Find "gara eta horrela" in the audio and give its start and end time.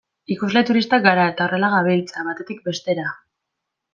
1.07-1.69